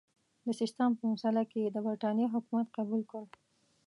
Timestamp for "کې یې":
1.51-1.69